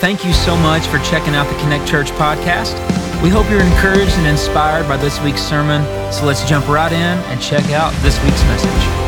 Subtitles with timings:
[0.00, 2.72] Thank you so much for checking out the Connect Church podcast.
[3.22, 5.84] We hope you're encouraged and inspired by this week's sermon.
[6.10, 9.00] So let's jump right in and check out this week's message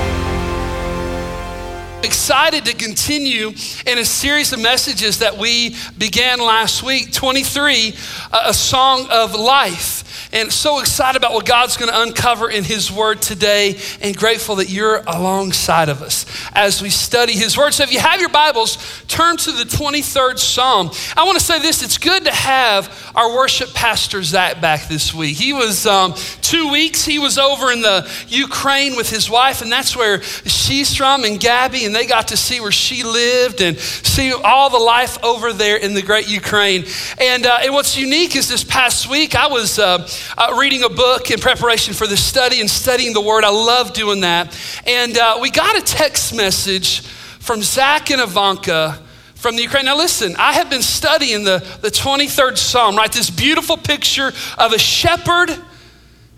[2.04, 3.48] excited to continue
[3.86, 7.94] in a series of messages that we began last week 23
[8.32, 12.64] uh, a song of life and so excited about what God's going to uncover in
[12.64, 17.74] His Word today, and grateful that you're alongside of us as we study His Word.
[17.74, 20.90] So, if you have your Bibles, turn to the 23rd Psalm.
[21.16, 25.14] I want to say this it's good to have our worship pastor, Zach, back this
[25.14, 25.36] week.
[25.36, 29.70] He was um, two weeks, he was over in the Ukraine with his wife, and
[29.70, 33.78] that's where she's from, and Gabby, and they got to see where she lived and
[33.78, 36.84] see all the life over there in the great Ukraine.
[37.18, 39.78] And, uh, and what's unique is this past week, I was.
[39.78, 40.01] Uh,
[40.38, 43.44] uh, reading a book in preparation for this study and studying the Word.
[43.44, 44.58] I love doing that.
[44.86, 49.00] And uh, we got a text message from Zach and Ivanka
[49.34, 49.86] from the Ukraine.
[49.86, 53.10] Now, listen, I have been studying the, the 23rd Psalm, right?
[53.10, 55.50] This beautiful picture of a shepherd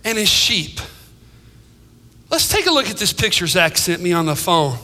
[0.04, 0.80] and his sheep.
[2.30, 4.78] Let's take a look at this picture Zach sent me on the phone.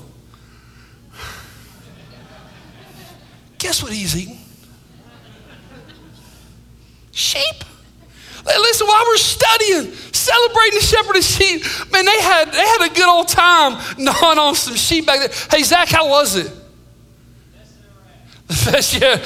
[3.59, 4.39] Guess what he's eating?
[7.13, 7.65] Sheep.
[8.59, 11.63] Listen, while we're studying, celebrating the shepherd and sheep,
[11.93, 15.31] man, they had, they had a good old time gnawing on some sheep back there.
[15.51, 16.51] Hey, Zach, how was it?
[18.51, 19.25] The best, yeah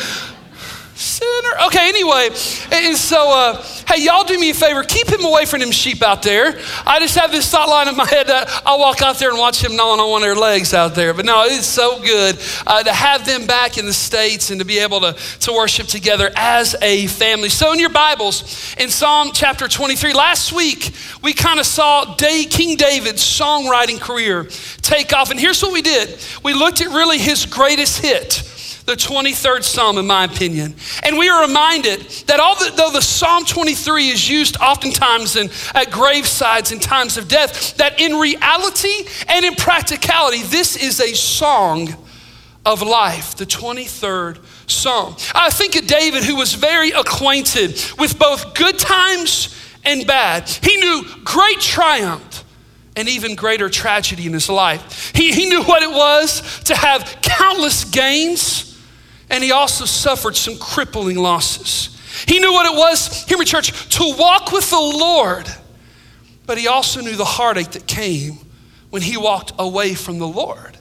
[0.95, 1.67] sinner.
[1.67, 2.29] Okay, anyway,
[2.73, 4.83] and so, uh, hey, y'all do me a favor.
[4.83, 6.59] Keep him away from them sheep out there.
[6.87, 9.39] I just have this thought line in my head that I'll walk out there and
[9.39, 11.15] watch him gnawing on one of their legs out there.
[11.15, 14.67] But no, it's so good uh, to have them back in the States and to
[14.67, 17.49] be able to, to worship together as a family.
[17.49, 20.91] So, in your Bibles, in Psalm chapter 23, last week,
[21.23, 24.49] we kind of saw Day, King David's songwriting career
[24.83, 25.31] take off.
[25.31, 28.51] And here's what we did we looked at really his greatest hit
[28.87, 30.75] the 23rd Psalm, in my opinion.
[31.03, 36.71] And we are reminded that although the Psalm 23 is used oftentimes in, at gravesides
[36.71, 41.95] in times of death, that in reality and in practicality, this is a song
[42.67, 45.17] of life, the 23rd Psalm.
[45.35, 49.55] I think of David, who was very acquainted with both good times
[49.85, 50.49] and bad.
[50.49, 52.45] He knew great triumph
[52.97, 55.13] and even greater tragedy in his life.
[55.15, 58.74] He, he knew what it was to have countless gains
[59.31, 61.91] and he also suffered some crippling losses.
[62.27, 65.47] He knew what it was, hear me, church, to walk with the Lord,
[66.47, 68.39] but he also knew the heartache that came
[68.91, 70.77] when he walked away from the Lord.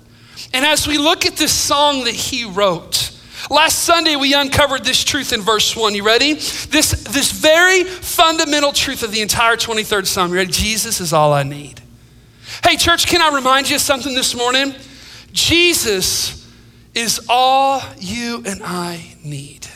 [0.54, 3.12] And as we look at this song that he wrote,
[3.50, 5.96] Last Sunday, we uncovered this truth in verse 1.
[5.96, 6.34] You ready?
[6.34, 10.30] This, this very fundamental truth of the entire 23rd Psalm.
[10.30, 10.52] You ready?
[10.52, 11.82] Jesus is all I need.
[12.64, 14.74] Hey, church, can I remind you of something this morning?
[15.34, 16.43] Jesus
[16.94, 19.68] is all you and I need.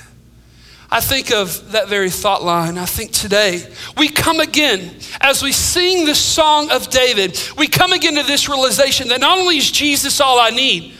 [0.89, 2.77] I think of that very thought line.
[2.77, 3.67] I think today
[3.97, 8.47] we come again, as we sing the song of David, we come again to this
[8.47, 10.93] realization that not only is Jesus all I need,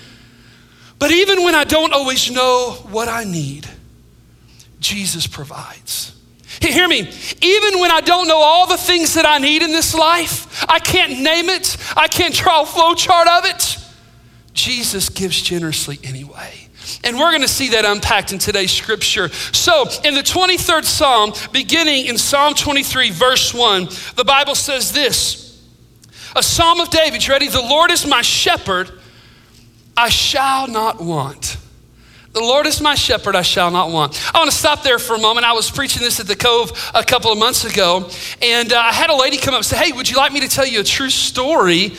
[1.00, 3.68] but even when I don't always know what I need,
[4.80, 6.14] Jesus provides.
[6.62, 7.10] Hear me,
[7.42, 10.80] even when I don't know all the things that I need in this life, I
[10.80, 13.77] can't name it, I can't draw a flow chart of it.
[14.58, 16.68] Jesus gives generously anyway.
[17.04, 19.30] And we're going to see that unpacked in today's scripture.
[19.30, 25.62] So, in the 23rd Psalm, beginning in Psalm 23, verse 1, the Bible says this
[26.36, 27.26] A psalm of David.
[27.26, 27.50] You ready?
[27.50, 28.92] The Lord is my shepherd,
[29.96, 31.58] I shall not want.
[32.32, 34.20] The Lord is my shepherd, I shall not want.
[34.34, 35.46] I want to stop there for a moment.
[35.46, 38.10] I was preaching this at the Cove a couple of months ago,
[38.42, 40.40] and uh, I had a lady come up and say, Hey, would you like me
[40.40, 41.94] to tell you a true story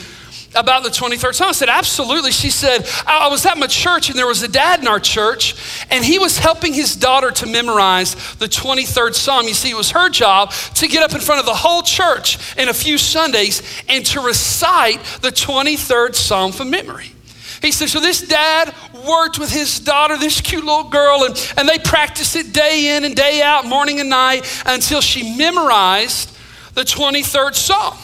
[0.55, 1.49] about the 23rd Psalm?
[1.49, 2.31] I said, Absolutely.
[2.31, 5.55] She said, I was at my church and there was a dad in our church
[5.89, 9.47] and he was helping his daughter to memorize the 23rd Psalm.
[9.47, 12.57] You see, it was her job to get up in front of the whole church
[12.57, 17.13] in a few Sundays and to recite the 23rd Psalm from memory.
[17.61, 18.73] He said, So this dad
[19.05, 23.03] worked with his daughter, this cute little girl, and, and they practiced it day in
[23.03, 26.35] and day out, morning and night, until she memorized
[26.75, 27.97] the 23rd Psalm.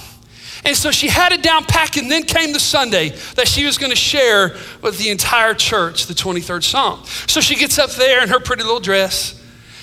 [0.65, 3.77] And so she had it down packed, and then came the Sunday that she was
[3.77, 7.03] going to share with the entire church the 23rd Psalm.
[7.27, 9.41] So she gets up there in her pretty little dress,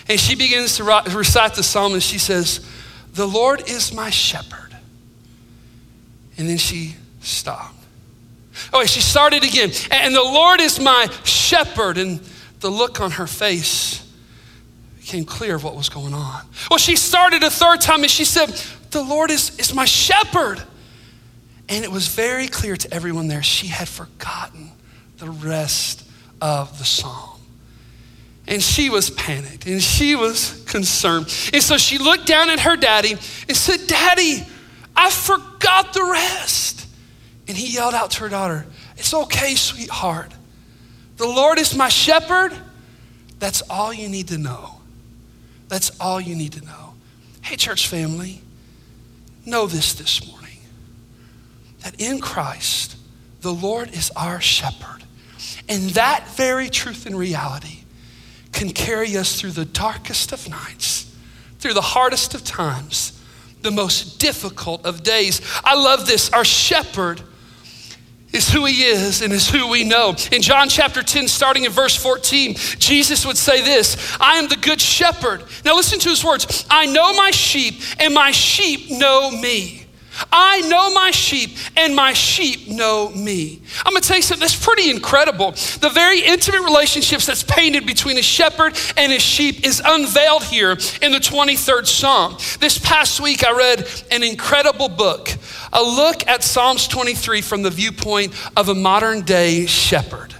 [0.09, 0.85] and she begins to
[1.15, 2.69] recite the psalm, and she says,
[3.15, 4.77] The Lord is my shepherd.
[6.37, 7.77] And then she stopped.
[8.73, 9.71] Oh, she started again.
[9.91, 11.99] And the Lord is my shepherd.
[11.99, 12.21] And
[12.61, 14.07] the look on her face
[14.99, 16.43] became clear of what was going on.
[16.71, 18.49] Well, she started a third time and she said,
[18.91, 20.63] The Lord is, is my shepherd.
[21.73, 24.71] And it was very clear to everyone there she had forgotten
[25.17, 26.07] the rest
[26.39, 27.41] of the psalm.
[28.47, 31.35] And she was panicked and she was concerned.
[31.51, 34.47] And so she looked down at her daddy and said, Daddy,
[34.95, 36.87] I forgot the rest.
[37.49, 38.67] And he yelled out to her daughter,
[38.99, 40.31] It's okay, sweetheart.
[41.17, 42.53] The Lord is my shepherd.
[43.39, 44.83] That's all you need to know.
[45.69, 46.93] That's all you need to know.
[47.41, 48.43] Hey, church family,
[49.47, 50.42] know this this morning
[51.83, 52.97] that in Christ,
[53.41, 55.05] the Lord is our shepherd.
[55.69, 57.81] And that very truth and reality
[58.53, 61.15] can carry us through the darkest of nights,
[61.59, 63.21] through the hardest of times,
[63.63, 65.41] the most difficult of days.
[65.65, 66.31] I love this.
[66.31, 67.23] Our shepherd
[68.33, 70.15] is who he is and is who we know.
[70.31, 74.57] In John chapter 10, starting in verse 14, Jesus would say this I am the
[74.57, 75.45] good shepherd.
[75.65, 79.82] Now listen to his words I know my sheep, and my sheep know me.
[80.31, 83.63] I know my sheep, and my sheep know me.
[83.85, 85.53] I'm gonna tell you something that's pretty incredible.
[85.53, 90.73] The very intimate relationships that's painted between a shepherd and his sheep is unveiled here
[91.01, 92.37] in the 23rd Psalm.
[92.61, 95.31] This past week, I read an incredible book,
[95.73, 100.35] a look at Psalms 23 from the viewpoint of a modern day shepherd.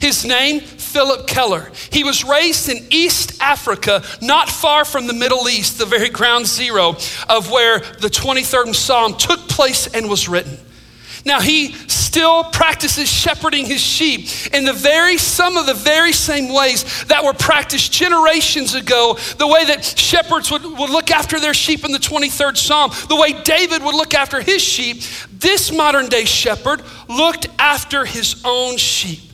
[0.00, 0.60] His name,
[0.96, 1.70] Phillip Keller.
[1.90, 6.46] He was raised in East Africa, not far from the Middle East, the very ground
[6.46, 6.96] zero
[7.28, 10.56] of where the 23rd Psalm took place and was written.
[11.26, 16.50] Now he still practices shepherding his sheep in the very some of the very same
[16.50, 21.52] ways that were practiced generations ago, the way that shepherds would, would look after their
[21.52, 25.02] sheep in the 23rd Psalm, the way David would look after his sheep.
[25.30, 29.25] This modern day shepherd looked after his own sheep.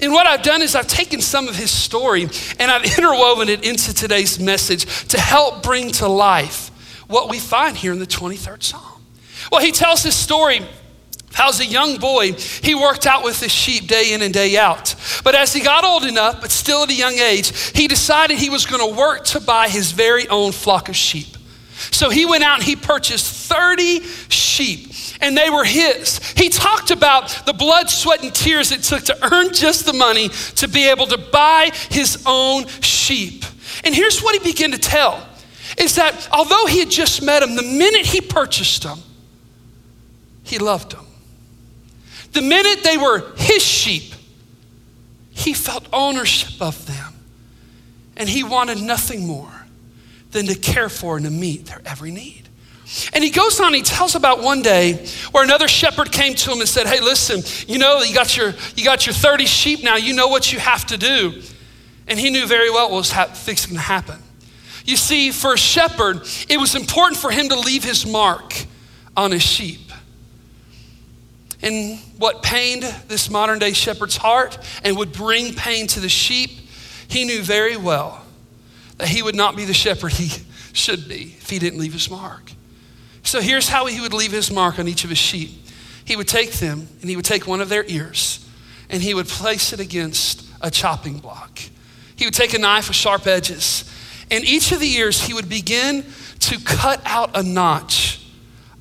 [0.00, 2.22] And what I've done is I've taken some of his story
[2.58, 6.70] and I've interwoven it into today's message to help bring to life
[7.06, 9.02] what we find here in the 23rd Psalm.
[9.52, 10.62] Well, he tells his story
[11.34, 14.56] how as a young boy, he worked out with his sheep day in and day
[14.56, 14.94] out.
[15.24, 18.50] But as he got old enough, but still at a young age, he decided he
[18.50, 21.36] was going to work to buy his very own flock of sheep.
[21.90, 24.93] So he went out and he purchased 30 sheep
[25.24, 26.18] and they were his.
[26.32, 30.28] He talked about the blood, sweat, and tears it took to earn just the money
[30.56, 33.44] to be able to buy his own sheep.
[33.84, 35.26] And here's what he began to tell
[35.78, 38.98] is that although he had just met him, the minute he purchased them,
[40.42, 41.06] he loved them.
[42.32, 44.12] The minute they were his sheep,
[45.30, 47.14] he felt ownership of them.
[48.16, 49.66] And he wanted nothing more
[50.32, 52.43] than to care for and to meet their every need.
[53.12, 56.60] And he goes on, he tells about one day where another shepherd came to him
[56.60, 59.96] and said, Hey, listen, you know, you got your, you got your 30 sheep now,
[59.96, 61.42] you know what you have to do.
[62.06, 64.22] And he knew very well what was ha- fixing to happen.
[64.84, 68.54] You see, for a shepherd, it was important for him to leave his mark
[69.16, 69.80] on his sheep.
[71.62, 76.50] And what pained this modern day shepherd's heart and would bring pain to the sheep,
[77.08, 78.22] he knew very well
[78.98, 80.44] that he would not be the shepherd he
[80.74, 82.52] should be if he didn't leave his mark.
[83.24, 85.50] So here's how he would leave his mark on each of his sheep.
[86.04, 88.46] He would take them and he would take one of their ears
[88.90, 91.58] and he would place it against a chopping block.
[92.16, 93.90] He would take a knife with sharp edges
[94.30, 96.04] and each of the ears he would begin
[96.40, 98.20] to cut out a notch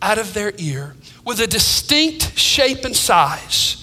[0.01, 0.95] out of their ear
[1.25, 3.82] with a distinct shape and size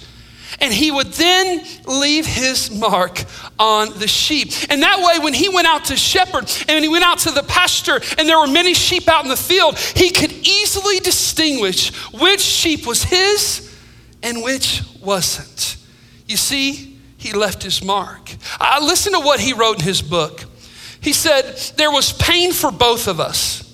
[0.60, 3.24] and he would then leave his mark
[3.58, 4.50] on the sheep.
[4.68, 7.42] And that way, when he went out to shepherd and he went out to the
[7.42, 12.40] pasture and there were many sheep out in the field, he could easily distinguish which
[12.40, 13.74] sheep was his
[14.22, 15.76] and which wasn't.
[16.26, 18.34] You see, he left his mark.
[18.58, 20.44] I listen to what he wrote in his book.
[21.00, 23.69] He said, There was pain for both of us.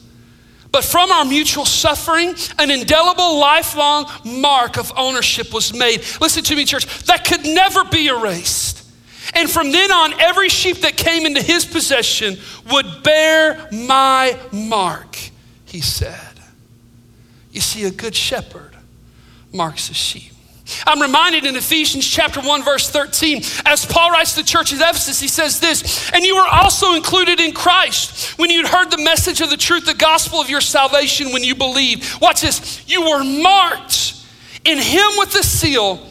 [0.73, 6.02] But from our mutual suffering, an indelible, lifelong mark of ownership was made.
[6.20, 8.82] Listen to me, church, that could never be erased.
[9.35, 12.37] And from then on, every sheep that came into his possession
[12.70, 15.16] would bear my mark,
[15.64, 16.40] he said.
[17.50, 18.76] You see, a good shepherd
[19.52, 20.36] marks his sheep.
[20.87, 24.78] I'm reminded in Ephesians chapter 1 verse 13 as Paul writes to the church of
[24.78, 29.02] Ephesus he says this and you were also included in Christ when you'd heard the
[29.02, 32.20] message of the truth the gospel of your salvation when you believed.
[32.20, 32.82] Watch this.
[32.87, 34.14] You were marked
[34.64, 36.06] in him with the seal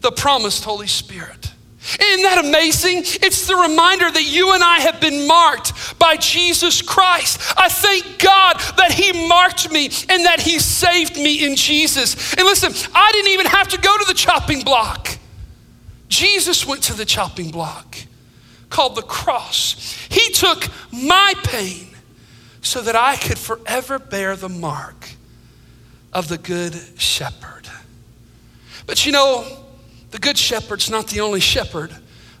[0.00, 1.49] the promised Holy Spirit
[1.98, 2.98] isn't that amazing?
[3.22, 7.40] It's the reminder that you and I have been marked by Jesus Christ.
[7.56, 12.34] I thank God that He marked me and that He saved me in Jesus.
[12.34, 15.18] And listen, I didn't even have to go to the chopping block.
[16.08, 17.96] Jesus went to the chopping block
[18.68, 19.96] called the cross.
[20.08, 21.88] He took my pain
[22.62, 25.10] so that I could forever bear the mark
[26.12, 27.68] of the Good Shepherd.
[28.86, 29.59] But you know,
[30.10, 31.94] the good shepherd's not the only shepherd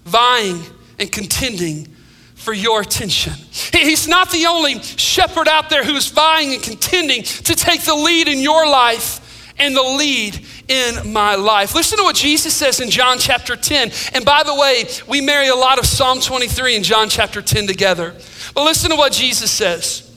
[0.04, 0.62] vying
[0.98, 1.86] and contending
[2.34, 3.34] for your attention.
[3.72, 7.94] He's not the only shepherd out there who is vying and contending to take the
[7.94, 11.74] lead in your life and the lead in my life.
[11.74, 13.92] Listen to what Jesus says in John chapter 10.
[14.14, 17.66] And by the way, we marry a lot of Psalm 23 and John chapter 10
[17.66, 18.14] together.
[18.54, 20.10] But listen to what Jesus says.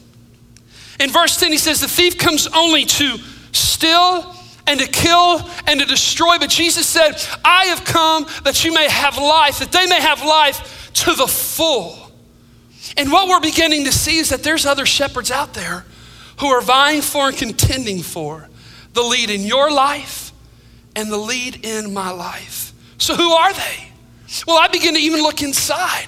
[1.00, 3.18] In verse 10, he says, The thief comes only to
[3.52, 4.34] steal
[4.68, 6.38] and to kill and to destroy.
[6.40, 10.24] But Jesus said, I have come that you may have life, that they may have
[10.24, 12.12] life to the full.
[12.98, 15.86] And what we're beginning to see is that there's other shepherds out there
[16.40, 18.50] who are vying for and contending for
[18.94, 20.32] the lead in your life
[20.96, 22.74] and the lead in my life.
[22.98, 23.90] So, who are they?
[24.48, 26.08] Well, I begin to even look inside.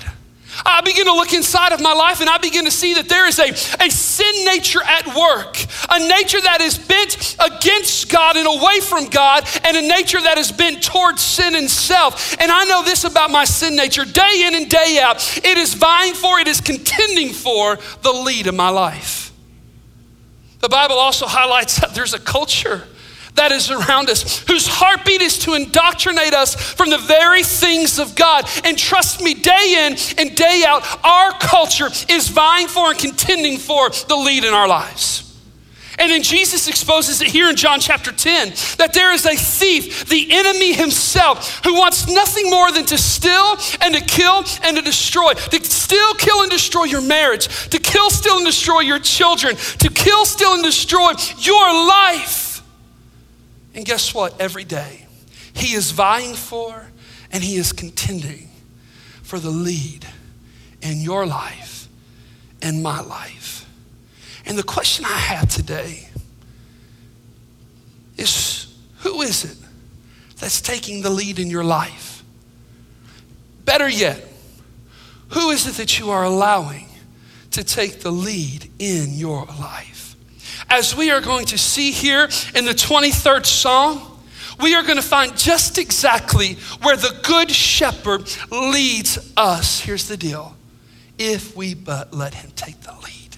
[0.65, 3.27] I begin to look inside of my life and I begin to see that there
[3.27, 3.49] is a,
[3.83, 5.57] a sin nature at work,
[5.89, 10.37] a nature that is bent against God and away from God, and a nature that
[10.37, 12.39] is bent towards sin and self.
[12.39, 15.73] And I know this about my sin nature day in and day out it is
[15.73, 19.31] vying for, it is contending for the lead of my life.
[20.59, 22.87] The Bible also highlights that there's a culture
[23.35, 28.15] that is around us, whose heartbeat is to indoctrinate us from the very things of
[28.15, 28.49] God.
[28.63, 33.57] And trust me, day in and day out, our culture is vying for and contending
[33.57, 35.21] for the lead in our lives.
[35.97, 40.05] And then Jesus exposes it here in John chapter 10 that there is a thief,
[40.09, 44.81] the enemy himself, who wants nothing more than to steal and to kill and to
[44.81, 45.33] destroy.
[45.33, 49.89] To steal, kill, and destroy your marriage, to kill, steal, and destroy your children, to
[49.89, 52.44] kill, steal, and destroy your life.
[53.75, 54.39] And guess what?
[54.39, 55.05] Every day,
[55.53, 56.87] he is vying for
[57.31, 58.49] and he is contending
[59.21, 60.07] for the lead
[60.81, 61.87] in your life
[62.61, 63.69] and my life.
[64.45, 66.07] And the question I have today
[68.17, 69.57] is who is it
[70.37, 72.23] that's taking the lead in your life?
[73.65, 74.25] Better yet,
[75.29, 76.87] who is it that you are allowing
[77.51, 79.94] to take the lead in your life?
[80.69, 84.01] As we are going to see here in the 23rd Psalm,
[84.61, 89.81] we are going to find just exactly where the Good Shepherd leads us.
[89.81, 90.55] Here's the deal
[91.17, 93.37] if we but let him take the lead.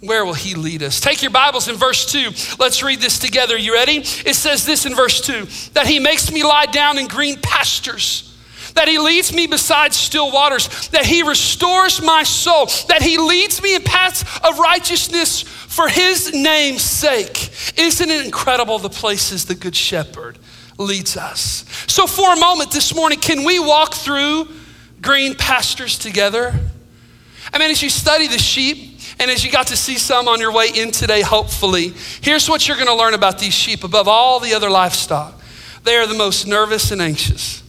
[0.00, 1.00] Where will he lead us?
[1.00, 2.56] Take your Bibles in verse 2.
[2.58, 3.56] Let's read this together.
[3.56, 3.98] You ready?
[3.98, 8.31] It says this in verse 2 that he makes me lie down in green pastures
[8.74, 13.62] that he leads me beside still waters, that he restores my soul, that he leads
[13.62, 17.50] me in paths of righteousness for his name's sake.
[17.76, 20.38] Isn't it incredible the places the Good Shepherd
[20.78, 21.64] leads us?
[21.86, 24.48] So, for a moment this morning, can we walk through
[25.00, 26.54] green pastures together?
[27.52, 30.40] I mean, as you study the sheep, and as you got to see some on
[30.40, 34.08] your way in today, hopefully, here's what you're going to learn about these sheep above
[34.08, 35.40] all the other livestock.
[35.84, 37.61] They are the most nervous and anxious.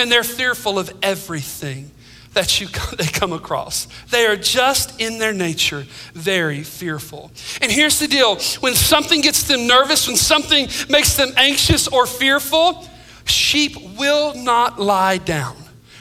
[0.00, 1.90] Man, they're fearful of everything
[2.32, 3.86] that you they come across.
[4.08, 7.30] They are just in their nature very fearful.
[7.60, 12.06] And here's the deal, when something gets them nervous, when something makes them anxious or
[12.06, 12.88] fearful,
[13.26, 15.54] sheep will not lie down.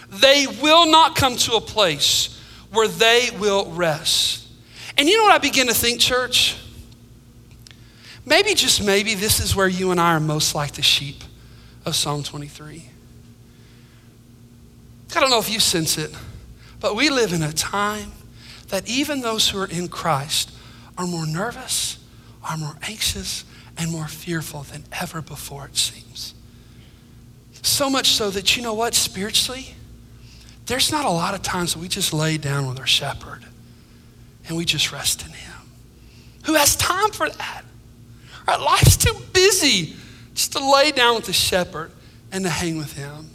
[0.10, 2.42] They will not come to a place
[2.72, 4.48] where they will rest.
[4.98, 6.56] And you know what I begin to think, church?
[8.26, 11.22] Maybe, just maybe, this is where you and I are most like the sheep
[11.86, 12.92] of Psalm 23.
[15.16, 16.16] I don't know if you sense it,
[16.80, 18.12] but we live in a time
[18.68, 20.52] that even those who are in Christ
[20.98, 21.98] are more nervous,
[22.44, 23.44] are more anxious,
[23.78, 26.36] and more fearful than ever before, it seems.
[27.62, 29.74] So much so that you know what, spiritually,
[30.66, 33.44] there's not a lot of times that we just lay down with our shepherd
[34.48, 35.54] and we just rest in him.
[36.46, 37.64] Who has time for that?
[38.48, 39.96] Our life's too busy
[40.34, 41.92] just to lay down with the shepherd
[42.32, 43.30] and to hang with him.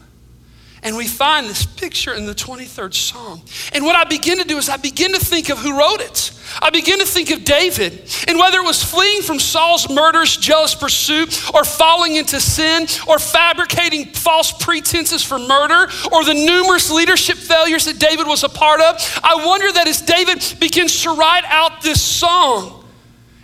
[0.85, 3.41] And we find this picture in the 23rd Psalm.
[3.73, 6.31] And what I begin to do is I begin to think of who wrote it.
[6.61, 8.07] I begin to think of David.
[8.29, 13.19] And whether it was fleeing from Saul's murderous, jealous pursuit, or falling into sin, or
[13.19, 18.83] fabricating false pretenses for murder, or the numerous leadership failures that David was a part
[18.83, 22.85] of, I wonder that as David begins to write out this song,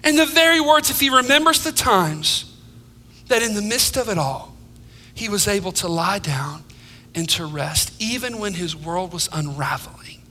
[0.04, 2.54] and the very words, if he remembers the times,
[3.28, 4.54] that in the midst of it all,
[5.14, 6.64] he was able to lie down
[7.14, 10.22] and to rest, even when his world was unraveling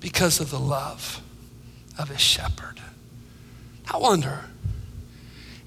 [0.00, 1.20] because of the love
[1.98, 2.80] of his shepherd.
[3.90, 4.44] I wonder,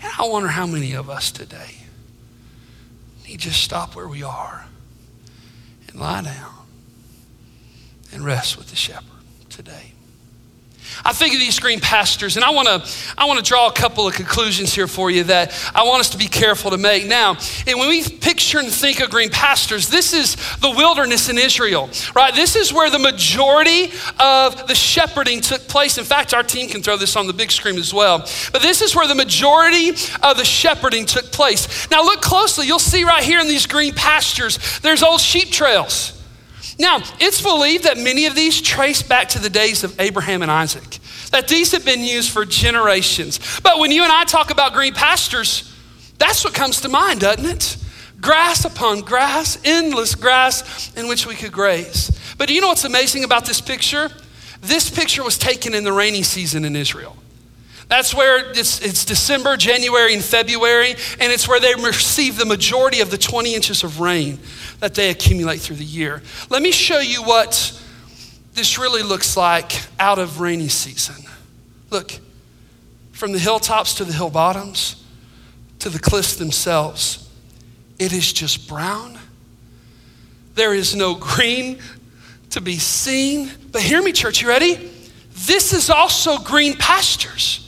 [0.02, 1.78] and I wonder how many of us today
[3.28, 4.66] need to stop where we are
[5.88, 6.54] and lie down
[8.14, 9.10] and rest with the shepherd
[9.50, 9.95] today.
[11.04, 13.74] I think of these green pastures, and I want to I want to draw a
[13.74, 17.06] couple of conclusions here for you that I want us to be careful to make.
[17.06, 17.38] Now,
[17.68, 21.90] and when we picture and think of green pastures, this is the wilderness in Israel,
[22.16, 22.34] right?
[22.34, 25.98] This is where the majority of the shepherding took place.
[25.98, 28.20] In fact, our team can throw this on the big screen as well.
[28.52, 31.90] But this is where the majority of the shepherding took place.
[31.90, 32.68] Now, look closely.
[32.68, 36.12] You'll see right here in these green pastures, there's old sheep trails.
[36.78, 40.52] Now, it's believed that many of these trace back to the days of Abraham and
[40.52, 41.00] Isaac,
[41.32, 43.40] that these have been used for generations.
[43.62, 45.74] But when you and I talk about green pastures,
[46.18, 47.78] that's what comes to mind, doesn't it?
[48.22, 52.12] Grass upon grass, endless grass in which we could graze.
[52.38, 54.10] But do you know what's amazing about this picture?
[54.62, 57.16] This picture was taken in the rainy season in Israel.
[57.88, 63.00] That's where it's, it's, December, January, and February, and it's where they receive the majority
[63.00, 64.40] of the 20 inches of rain
[64.80, 66.22] that they accumulate through the year.
[66.50, 67.82] Let me show you what
[68.54, 71.30] this really looks like out of rainy season.
[71.90, 72.20] Look,
[73.12, 75.04] from the hilltops to the hill bottoms
[75.80, 77.30] to the cliffs themselves,
[78.00, 79.18] it is just brown.
[80.56, 81.80] There is no green
[82.52, 83.52] to be seen.
[83.72, 84.92] But hear me, church, you ready?
[85.46, 87.65] This is also green pastures.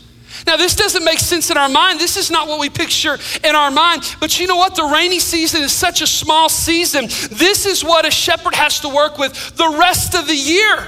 [0.47, 1.99] Now, this doesn't make sense in our mind.
[1.99, 4.15] This is not what we picture in our mind.
[4.21, 4.75] But you know what?
[4.75, 7.07] The rainy season is such a small season.
[7.29, 10.87] This is what a shepherd has to work with the rest of the year.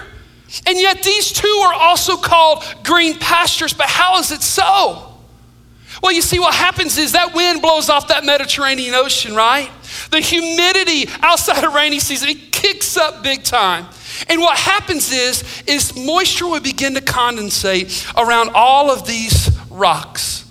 [0.65, 3.73] And yet, these two are also called green pastures.
[3.73, 5.08] But how is it so?
[6.01, 9.69] Well, you see, what happens is that wind blows off that Mediterranean Ocean, right?
[10.11, 13.85] The humidity outside of rainy season, it kicks up big time.
[14.27, 20.45] And what happens is, is moisture will begin to condensate around all of these rocks.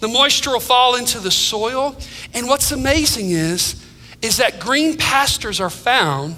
[0.00, 1.96] The moisture will fall into the soil.
[2.32, 3.84] And what's amazing is,
[4.22, 6.36] is that green pastures are found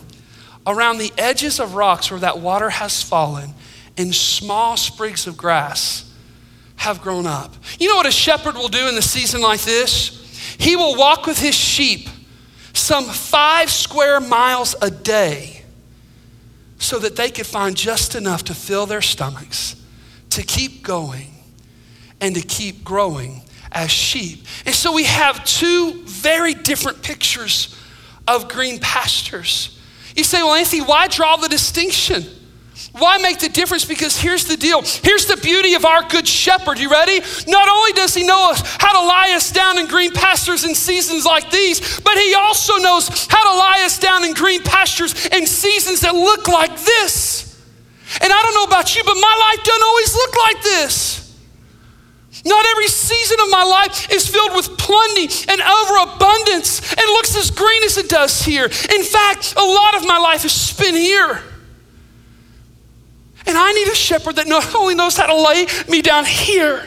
[0.66, 3.54] around the edges of rocks where that water has fallen
[3.96, 6.09] and small sprigs of grass
[6.80, 7.54] have grown up.
[7.78, 10.56] You know what a shepherd will do in the season like this?
[10.58, 12.08] He will walk with his sheep
[12.72, 15.62] some five square miles a day
[16.78, 19.76] so that they could find just enough to fill their stomachs,
[20.30, 21.28] to keep going,
[22.18, 24.46] and to keep growing as sheep.
[24.64, 27.76] And so we have two very different pictures
[28.26, 29.78] of green pastures.
[30.16, 32.24] You say, well, Anthony, why draw the distinction?
[32.92, 33.84] Why make the difference?
[33.84, 34.82] Because here's the deal.
[34.82, 36.78] Here's the beauty of our good shepherd.
[36.78, 37.20] You ready?
[37.46, 40.74] Not only does he know us how to lie us down in green pastures in
[40.74, 45.26] seasons like these, but he also knows how to lie us down in green pastures
[45.26, 47.46] in seasons that look like this.
[48.20, 51.20] And I don't know about you, but my life doesn't always look like this.
[52.44, 57.52] Not every season of my life is filled with plenty and overabundance and looks as
[57.52, 58.64] green as it does here.
[58.64, 61.42] In fact, a lot of my life is spent here.
[63.46, 66.86] And I need a shepherd that not only knows how to lay me down here,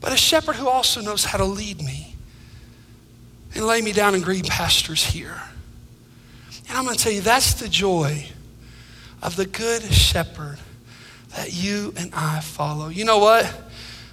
[0.00, 2.14] but a shepherd who also knows how to lead me
[3.54, 5.40] and lay me down in green pastures here.
[6.68, 8.26] And I'm going to tell you, that's the joy
[9.22, 10.58] of the good shepherd
[11.30, 12.88] that you and I follow.
[12.88, 13.52] You know what?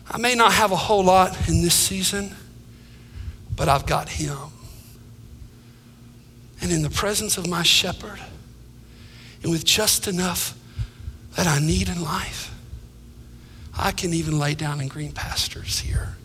[0.09, 2.35] I may not have a whole lot in this season,
[3.55, 4.37] but I've got him.
[6.61, 8.19] And in the presence of my shepherd,
[9.41, 10.57] and with just enough
[11.35, 12.53] that I need in life,
[13.77, 16.15] I can even lay down in green pastures here.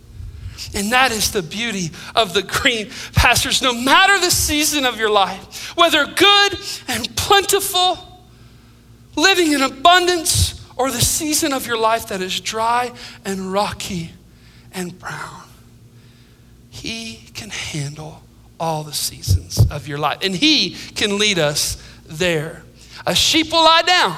[0.75, 3.62] And that is the beauty of the green pastures.
[3.62, 7.99] No matter the season of your life, whether good and plentiful,
[9.16, 12.92] living in abundance, or the season of your life that is dry
[13.25, 14.12] and rocky
[14.73, 15.42] and brown,
[16.71, 18.23] He can handle
[18.61, 20.18] all the seasons of your life.
[20.23, 22.62] And He can lead us there.
[23.07, 24.16] A sheep will lie down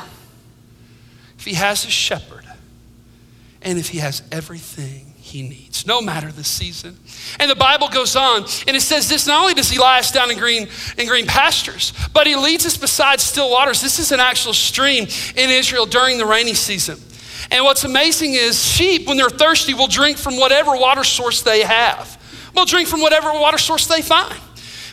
[1.41, 2.45] if he has a shepherd
[3.63, 6.99] and if he has everything he needs, no matter the season.
[7.39, 10.13] And the Bible goes on and it says this not only does he lie us
[10.13, 13.81] down in green, in green pastures, but he leads us beside still waters.
[13.81, 16.99] This is an actual stream in Israel during the rainy season.
[17.51, 21.63] And what's amazing is sheep, when they're thirsty, will drink from whatever water source they
[21.63, 22.21] have.
[22.55, 24.39] Will drink from whatever water source they find.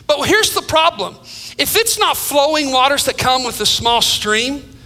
[0.06, 1.14] But here's the problem
[1.58, 4.77] if it's not flowing waters that come with a small stream,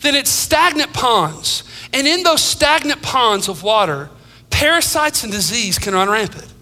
[0.00, 1.64] then it's stagnant ponds.
[1.92, 4.10] And in those stagnant ponds of water,
[4.50, 6.52] parasites and disease can run rampant.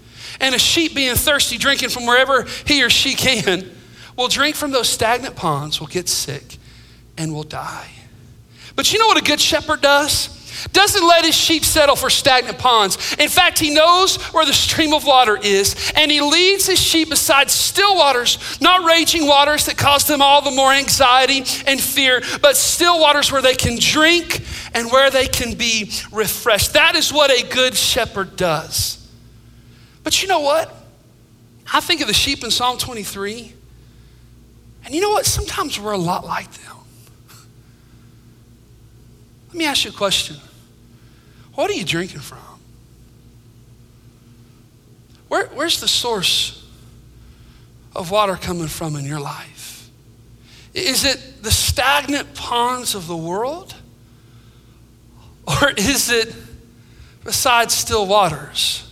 [0.40, 3.70] And a sheep being thirsty, drinking from wherever he or she can,
[4.16, 6.58] will drink from those stagnant ponds, will get sick,
[7.16, 7.90] and will die.
[8.76, 10.43] But you know what a good shepherd does?
[10.72, 13.14] Doesn't let his sheep settle for stagnant ponds.
[13.18, 17.10] In fact, he knows where the stream of water is, and he leads his sheep
[17.10, 22.22] beside still waters, not raging waters that cause them all the more anxiety and fear,
[22.40, 24.40] but still waters where they can drink
[24.74, 26.74] and where they can be refreshed.
[26.74, 29.06] That is what a good shepherd does.
[30.02, 30.74] But you know what?
[31.72, 33.52] I think of the sheep in Psalm 23,
[34.84, 35.24] and you know what?
[35.24, 36.73] Sometimes we're a lot like them.
[39.54, 40.36] Let me ask you a question
[41.54, 42.40] What are you drinking from?
[45.28, 46.68] Where, where's the source
[47.94, 49.88] of water coming from in your life?
[50.74, 53.76] Is it the stagnant ponds of the world?
[55.46, 56.34] Or is it
[57.22, 58.90] beside still waters?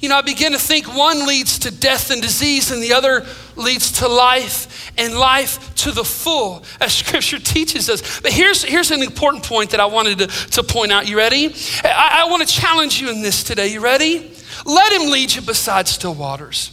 [0.00, 3.24] You know, I begin to think one leads to death and disease, and the other
[3.54, 8.20] leads to life and life to the full, as scripture teaches us.
[8.20, 11.08] But here's, here's an important point that I wanted to, to point out.
[11.08, 11.54] You ready?
[11.84, 13.68] I, I want to challenge you in this today.
[13.68, 14.32] You ready?
[14.64, 16.70] Let him lead you beside still waters.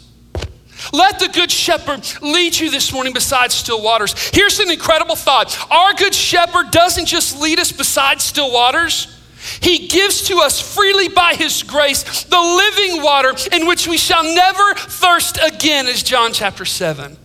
[0.93, 4.15] Let the good shepherd lead you this morning beside still waters.
[4.29, 5.55] Here's an incredible thought.
[5.69, 9.17] Our good shepherd doesn't just lead us beside still waters.
[9.59, 14.23] He gives to us freely by His grace the living water in which we shall
[14.23, 17.17] never thirst again, as John chapter 7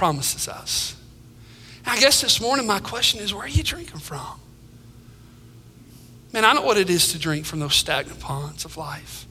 [0.00, 0.96] promises us.
[1.84, 4.40] I guess this morning my question is where are you drinking from?
[6.32, 9.26] Man, I know what it is to drink from those stagnant ponds of life.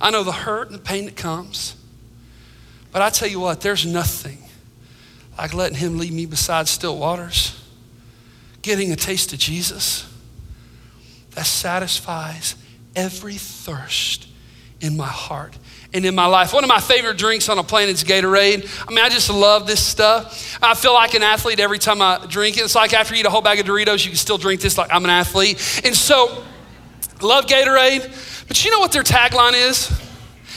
[0.00, 1.76] I know the hurt and the pain that comes.
[2.90, 4.38] But I tell you what, there's nothing
[5.36, 7.62] like letting Him lead me beside still waters,
[8.62, 10.10] getting a taste of Jesus
[11.32, 12.54] that satisfies
[12.94, 14.26] every thirst
[14.80, 15.58] in my heart
[15.92, 16.52] and in my life.
[16.52, 18.68] One of my favorite drinks on a plane is Gatorade.
[18.86, 20.58] I mean, I just love this stuff.
[20.62, 22.62] I feel like an athlete every time I drink it.
[22.62, 24.76] It's like after you eat a whole bag of Doritos, you can still drink this
[24.76, 25.82] like I'm an athlete.
[25.84, 26.44] And so,
[27.22, 28.46] love Gatorade.
[28.48, 29.90] But you know what their tagline is?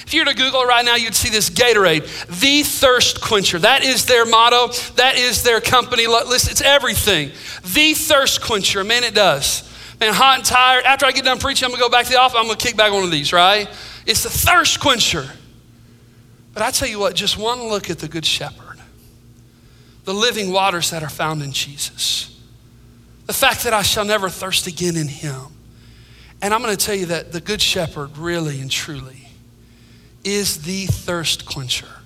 [0.06, 2.02] If you were to Google it right now, you'd see this Gatorade,
[2.42, 3.60] the thirst quencher.
[3.60, 4.70] That is their motto.
[4.96, 6.08] That is their company.
[6.08, 7.32] Listen, it's everything.
[7.62, 8.84] The thirst quencher.
[8.84, 9.70] Man, it does.
[10.00, 10.86] Man, hot and tired.
[10.86, 12.38] After I get done preaching, I'm gonna go back to the office.
[12.40, 13.70] I'm gonna kick back one of these, right?
[14.06, 15.30] It's the thirst quencher.
[16.54, 18.78] But I tell you what, just one look at the Good Shepherd,
[20.06, 22.42] the living waters that are found in Jesus,
[23.26, 25.42] the fact that I shall never thirst again in Him.
[26.42, 29.28] And I'm going to tell you that the Good Shepherd really and truly
[30.24, 31.99] is the thirst quencher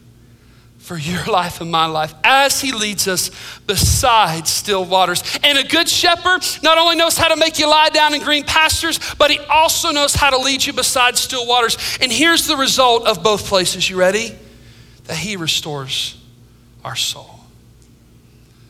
[0.84, 3.32] for your life and my life as he leads us
[3.66, 5.24] beside still waters.
[5.42, 8.44] And a good shepherd not only knows how to make you lie down in green
[8.44, 11.78] pastures, but he also knows how to lead you beside still waters.
[12.02, 13.90] And here's the result of both places.
[13.90, 14.36] You ready?
[15.06, 16.22] That he restores
[16.84, 17.40] our soul.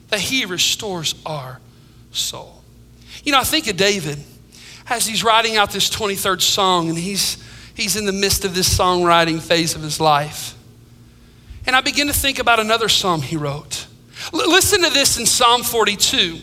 [0.10, 1.60] That he restores our
[2.12, 2.64] soul.
[3.24, 4.20] You know, I think of David
[4.88, 8.78] as he's writing out this 23rd song and he's he's in the midst of this
[8.78, 10.56] songwriting phase of his life.
[11.66, 13.88] And I begin to think about another psalm he wrote.
[14.34, 16.40] L- listen to this in Psalm 42.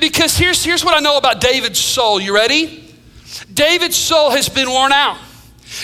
[0.00, 2.20] Because here's, here's what I know about David's soul.
[2.20, 2.94] You ready?
[3.52, 5.18] David's soul has been worn out.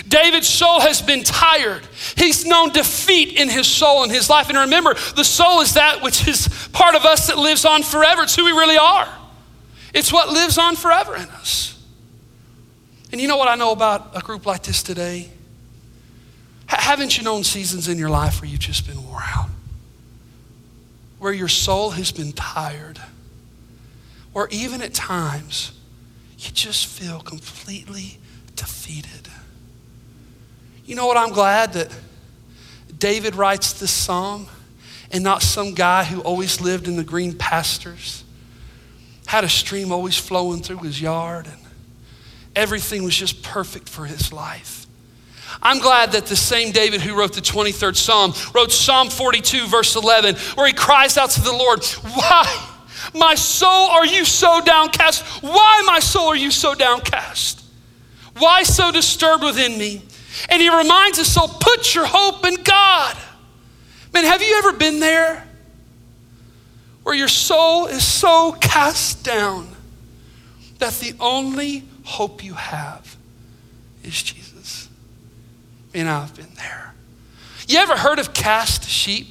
[0.07, 1.85] David's soul has been tired.
[2.15, 4.49] He's known defeat in his soul and his life.
[4.49, 8.23] And remember, the soul is that which is part of us that lives on forever.
[8.23, 9.07] It's who we really are.
[9.93, 11.77] It's what lives on forever in us.
[13.11, 15.29] And you know what I know about a group like this today?
[16.91, 19.47] Haven't you known seasons in your life where you've just been worn out?
[21.19, 22.99] Where your soul has been tired?
[24.33, 25.71] Or even at times,
[26.37, 28.17] you just feel completely
[28.57, 29.29] defeated.
[30.85, 31.15] You know what?
[31.15, 31.97] I'm glad that
[32.97, 34.47] David writes this psalm
[35.13, 38.25] and not some guy who always lived in the green pastures,
[39.27, 41.61] had a stream always flowing through his yard, and
[42.53, 44.80] everything was just perfect for his life.
[45.61, 49.95] I'm glad that the same David who wrote the 23rd Psalm wrote Psalm 42, verse
[49.95, 52.67] 11, where he cries out to the Lord, Why,
[53.13, 55.23] my soul, are you so downcast?
[55.43, 57.63] Why, my soul, are you so downcast?
[58.37, 60.01] Why so disturbed within me?
[60.49, 63.17] And he reminds us, so put your hope in God.
[64.13, 65.47] Man, have you ever been there
[67.03, 69.67] where your soul is so cast down
[70.79, 73.15] that the only hope you have
[74.03, 74.40] is Jesus?
[75.93, 76.93] And I've been there.
[77.67, 79.27] You ever heard of cast sheep?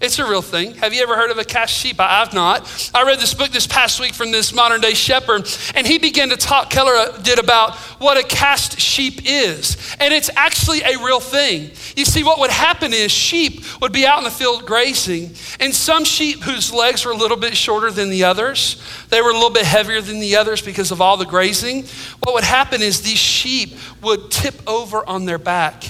[0.00, 0.74] It's a real thing.
[0.74, 1.98] Have you ever heard of a cast sheep?
[1.98, 2.90] I, have not.
[2.94, 6.28] I read this book this past week from this modern day shepherd, and he began
[6.28, 9.96] to talk, Keller uh, did about what a cast sheep is.
[10.00, 11.70] And it's actually a real thing.
[11.96, 15.74] You see, what would happen is sheep would be out in the field grazing, and
[15.74, 19.34] some sheep whose legs were a little bit shorter than the others, they were a
[19.34, 21.84] little bit heavier than the others because of all the grazing.
[22.24, 25.84] What would happen is these sheep would tip over on their back,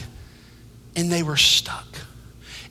[0.94, 1.86] and they were stuck.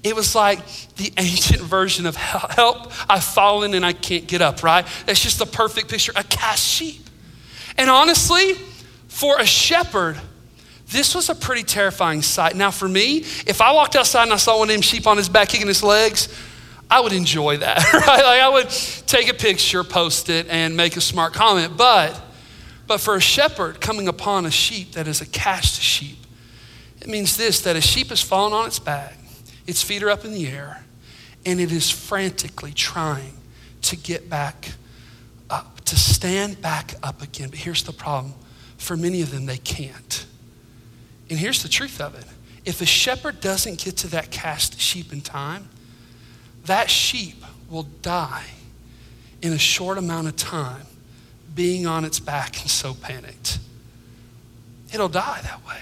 [0.05, 0.59] It was like
[0.97, 4.85] the ancient version of help, I've fallen and I can't get up, right?
[5.05, 6.13] That's just the perfect picture.
[6.15, 7.01] A cast sheep.
[7.77, 8.55] And honestly,
[9.15, 10.17] for a shepherd,
[10.87, 12.53] this was a pretty terrifying sight.
[12.53, 15.15] Now, for me, if I walked outside and I saw one of them sheep on
[15.15, 16.27] his back kicking his legs,
[16.91, 18.05] I would enjoy that, right?
[18.05, 18.69] Like I would
[19.07, 21.77] take a picture, post it, and make a smart comment.
[21.77, 22.21] But,
[22.87, 26.17] but for a shepherd coming upon a sheep that is a cast sheep,
[26.99, 29.17] it means this that a sheep has fallen on its back,
[29.65, 30.83] its feet are up in the air,
[31.45, 33.37] and it is frantically trying
[33.83, 34.73] to get back
[35.49, 37.49] up, to stand back up again.
[37.49, 38.33] But here's the problem
[38.85, 40.25] for many of them, they can't.
[41.29, 42.25] And here's the truth of it
[42.65, 45.69] if a shepherd doesn't get to that cast sheep in time,
[46.65, 48.45] that sheep will die
[49.41, 50.85] in a short amount of time
[51.53, 53.59] being on its back and so panicked.
[54.91, 55.81] It'll die that way.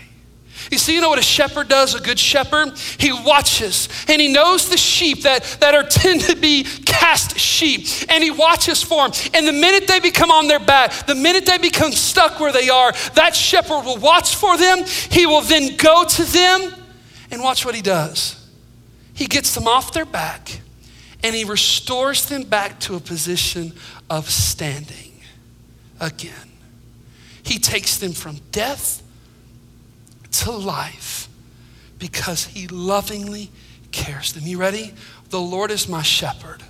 [0.72, 2.78] You see, you know what a shepherd does, a good shepherd?
[2.98, 7.88] He watches and he knows the sheep that, that are tend to be cast sheep
[8.10, 9.32] and he watches for them.
[9.34, 12.70] And the minute they become on their back, the minute they become stuck where they
[12.70, 14.84] are, that shepherd will watch for them.
[14.86, 16.74] He will then go to them
[17.32, 18.40] and watch what he does.
[19.14, 20.62] He gets them off their back
[21.24, 23.74] and he restores them back to a position
[24.10, 25.22] of standing
[26.00, 26.52] again.
[27.44, 29.03] He takes them from death
[30.34, 31.28] to life
[32.00, 33.50] because he lovingly
[33.92, 34.46] cares them.
[34.46, 34.94] You ready?
[35.30, 36.62] The Lord is my shepherd.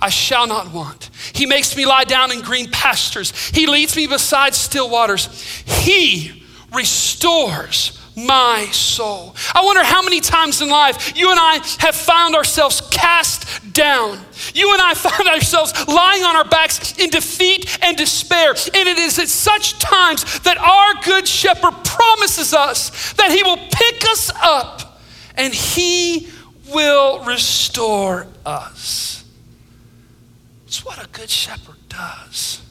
[0.00, 1.10] I shall not want.
[1.32, 3.32] He makes me lie down in green pastures.
[3.50, 5.26] He leads me beside still waters.
[5.64, 9.34] He restores my soul.
[9.54, 14.20] I wonder how many times in life you and I have found ourselves cast down.
[14.54, 18.50] You and I found ourselves lying on our backs in defeat and despair.
[18.50, 23.56] And it is at such times that our good shepherd promises us that he will
[23.56, 25.00] pick us up
[25.36, 26.28] and he
[26.72, 29.24] will restore us.
[30.66, 32.62] It's what a good shepherd does.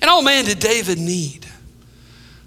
[0.00, 1.46] And oh man, did David need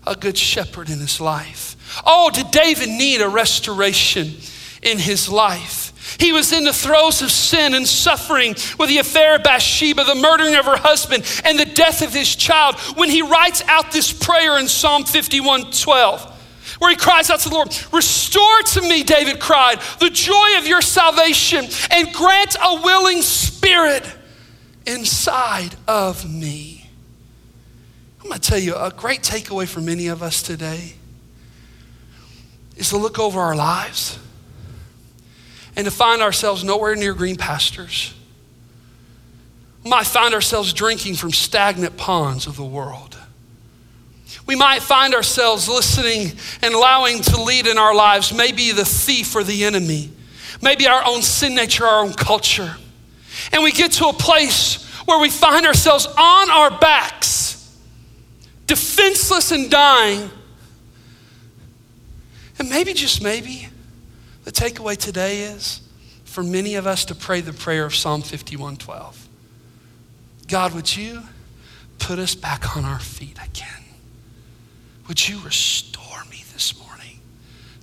[0.05, 1.74] a good shepherd in his life.
[2.05, 4.33] Oh, did David need a restoration
[4.81, 5.85] in his life?
[6.19, 10.15] He was in the throes of sin and suffering with the affair of Bathsheba, the
[10.15, 14.13] murdering of her husband, and the death of his child when he writes out this
[14.13, 16.31] prayer in Psalm 51 12
[16.79, 20.67] where he cries out to the Lord, Restore to me, David cried, the joy of
[20.67, 24.05] your salvation and grant a willing spirit
[24.85, 26.89] inside of me.
[28.21, 30.95] I'm going to tell you a great takeaway for many of us today
[32.77, 34.19] is to look over our lives
[35.75, 38.13] and to find ourselves nowhere near green pastures.
[39.83, 43.17] We might find ourselves drinking from stagnant ponds of the world.
[44.47, 49.35] We might find ourselves listening and allowing to lead in our lives, maybe the thief
[49.35, 50.11] or the enemy,
[50.61, 52.75] maybe our own sin nature, our own culture.
[53.51, 57.75] And we get to a place where we find ourselves on our backs,
[58.67, 60.29] defenseless and dying
[62.59, 63.67] and maybe, just maybe,
[64.43, 65.81] the takeaway today is
[66.23, 69.27] for many of us to pray the prayer of Psalm 51:12.
[70.47, 71.23] God, would you
[71.97, 73.83] put us back on our feet again?
[75.07, 77.19] Would you restore me this morning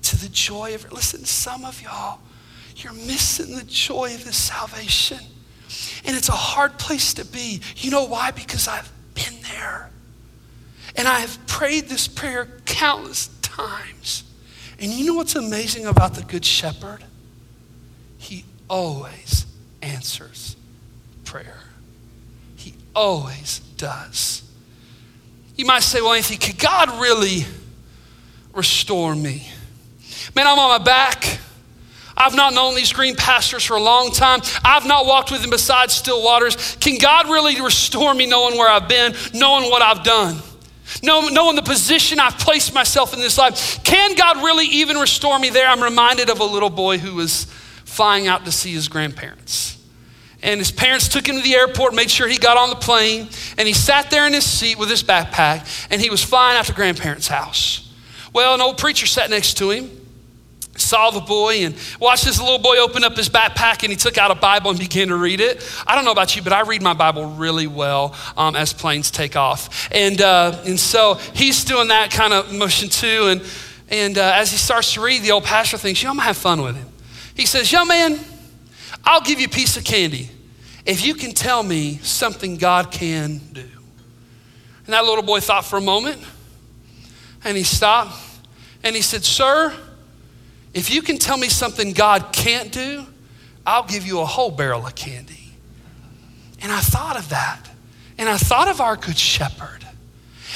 [0.03, 2.21] to the joy of listen, some of y'all,
[2.77, 5.19] you're missing the joy of this salvation.
[6.05, 7.61] And it's a hard place to be.
[7.77, 8.31] You know why?
[8.31, 9.91] Because I've been there.
[10.97, 14.25] And I have prayed this prayer countless times.
[14.79, 17.05] And you know what's amazing about the Good Shepherd?
[18.19, 19.47] He always
[19.81, 20.57] answers
[21.25, 21.61] prayer.
[22.57, 24.43] He always does.
[25.57, 27.45] You might say, well, Anthony, could God really
[28.55, 29.49] restore me?
[30.35, 31.39] Man, I'm on my back.
[32.17, 34.41] I've not known these green pastures for a long time.
[34.65, 36.77] I've not walked with them beside still waters.
[36.77, 40.37] Can God really restore me knowing where I've been, knowing what I've done?
[41.03, 43.83] Knowing the position I've placed myself in this life.
[43.85, 45.69] Can God really even restore me there?
[45.69, 47.45] I'm reminded of a little boy who was
[47.85, 49.79] flying out to see his grandparents.
[50.43, 53.29] And his parents took him to the airport, made sure he got on the plane,
[53.57, 56.65] and he sat there in his seat with his backpack, and he was flying out
[56.65, 57.95] to grandparents' house.
[58.33, 60.02] Well, an old preacher sat next to him
[60.77, 64.17] saw the boy and watched this little boy open up his backpack and he took
[64.17, 65.63] out a Bible and began to read it.
[65.87, 69.11] I don't know about you, but I read my Bible really well um, as planes
[69.11, 69.89] take off.
[69.93, 73.29] And, uh, and so he's doing that kind of motion too.
[73.29, 73.43] And,
[73.91, 76.23] and uh, as he starts to read, the old pastor thinks, you know, I'm going
[76.23, 76.89] to have fun with him.
[77.35, 78.19] He says, young man,
[79.05, 80.31] I'll give you a piece of candy
[80.87, 83.69] if you can tell me something God can do.
[84.87, 86.21] And that little boy thought for a moment
[87.45, 88.19] and he stopped
[88.83, 89.75] and he said, Sir,
[90.75, 93.07] if you can tell me something God can't do,
[93.67, 95.53] I'll give you a whole barrel of candy.
[96.61, 97.71] And I thought of that.
[98.19, 99.83] And I thought of our good shepherd.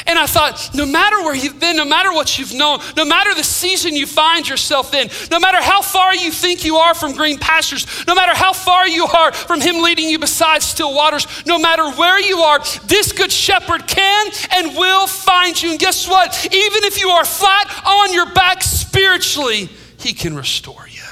[0.07, 3.35] And I thought, no matter where you've been, no matter what you've known, no matter
[3.35, 7.12] the season you find yourself in, no matter how far you think you are from
[7.14, 11.26] green pastures, no matter how far you are from Him leading you beside still waters,
[11.46, 15.70] no matter where you are, this good shepherd can and will find you.
[15.70, 16.44] And guess what?
[16.44, 21.02] Even if you are flat on your back spiritually, He can restore you.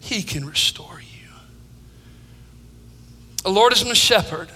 [0.00, 1.28] He can restore you.
[3.42, 4.48] The Lord is my shepherd,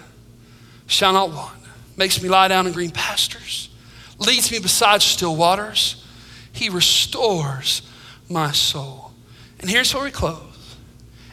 [0.86, 1.62] shall not want
[1.96, 3.68] makes me lie down in green pastures,
[4.18, 6.04] leads me beside still waters.
[6.52, 7.82] He restores
[8.28, 9.12] my soul.
[9.60, 10.76] And here's where we close.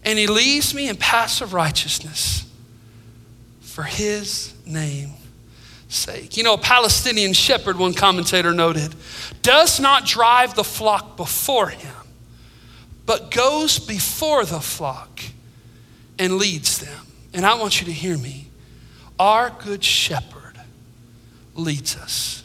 [0.04, 2.46] And he leads me in paths of righteousness
[3.62, 5.19] for his name's
[5.90, 6.38] sake.
[6.38, 8.96] You know, a Palestinian shepherd, one commentator noted,
[9.42, 11.94] does not drive the flock before him,
[13.06, 15.22] but goes before the flock
[16.18, 17.06] and leads them.
[17.34, 18.48] And I want you to hear me.
[19.20, 20.56] Our good shepherd
[21.56, 22.44] leads us.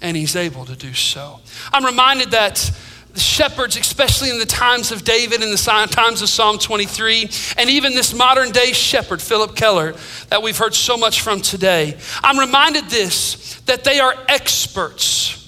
[0.00, 1.40] And he's able to do so.
[1.72, 2.70] I'm reminded that
[3.14, 7.94] shepherds, especially in the times of David and the times of Psalm 23, and even
[7.94, 9.94] this modern day shepherd, Philip Keller,
[10.28, 15.38] that we've heard so much from today, I'm reminded this that they are experts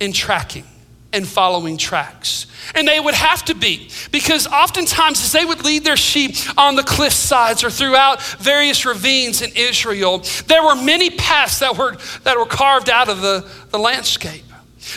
[0.00, 0.64] in tracking
[1.12, 2.46] and following tracks.
[2.74, 6.76] And they would have to be, because oftentimes as they would lead their sheep on
[6.76, 11.96] the cliff sides or throughout various ravines in Israel, there were many paths that were,
[12.22, 14.44] that were carved out of the, the landscape.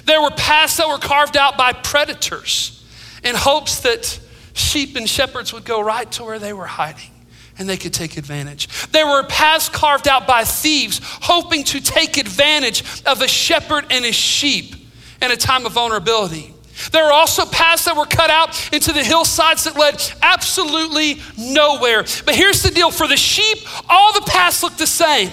[0.05, 2.83] There were paths that were carved out by predators
[3.23, 4.19] in hopes that
[4.53, 7.11] sheep and shepherds would go right to where they were hiding
[7.59, 8.67] and they could take advantage.
[8.87, 14.05] There were paths carved out by thieves hoping to take advantage of a shepherd and
[14.05, 14.75] his sheep
[15.21, 16.53] in a time of vulnerability.
[16.91, 22.03] There were also paths that were cut out into the hillsides that led absolutely nowhere.
[22.25, 23.57] But here's the deal for the sheep,
[23.89, 25.31] all the paths looked the same.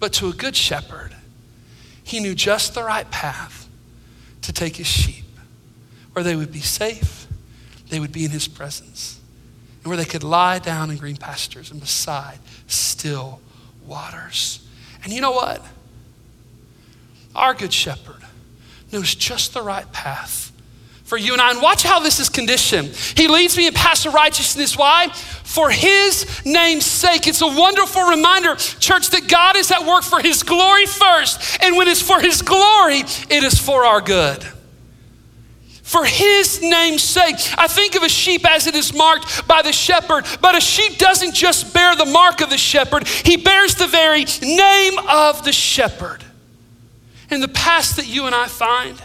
[0.00, 1.07] But to a good shepherd,
[2.08, 3.68] he knew just the right path
[4.40, 5.26] to take his sheep,
[6.12, 7.26] where they would be safe,
[7.90, 9.20] they would be in his presence,
[9.82, 13.40] and where they could lie down in green pastures and beside still
[13.86, 14.66] waters.
[15.04, 15.62] And you know what?
[17.34, 18.22] Our good shepherd
[18.90, 20.47] knows just the right path
[21.08, 21.50] for you and I.
[21.50, 22.88] And watch how this is conditioned.
[22.88, 24.76] He leads me in paths of righteousness.
[24.76, 25.08] Why?
[25.08, 27.26] For his name's sake.
[27.26, 31.62] It's a wonderful reminder, church, that God is at work for his glory first.
[31.62, 34.44] And when it's for his glory, it is for our good.
[35.82, 37.36] For his name's sake.
[37.56, 40.98] I think of a sheep as it is marked by the shepherd, but a sheep
[40.98, 45.52] doesn't just bear the mark of the shepherd, he bears the very name of the
[45.52, 46.22] shepherd
[47.30, 49.00] in the past that you and I find.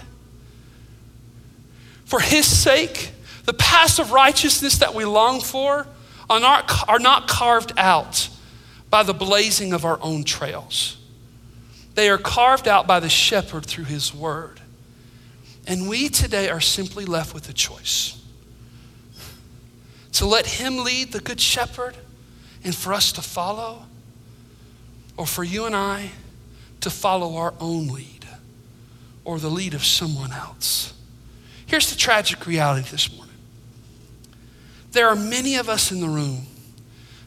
[2.14, 3.10] For His sake,
[3.46, 5.88] the paths of righteousness that we long for
[6.30, 8.30] are not, are not carved out
[8.92, 10.98] by the blazing of our own trails.
[11.96, 14.62] They are carved out by the shepherd through His word.
[15.66, 18.24] And we today are simply left with a choice
[20.12, 21.98] to let Him lead the Good Shepherd
[22.64, 23.88] and for us to follow,
[25.18, 26.12] or for you and I
[26.82, 28.28] to follow our own lead
[29.26, 30.94] or the lead of someone else.
[31.74, 33.34] Here's the tragic reality this morning
[34.92, 36.46] there are many of us in the room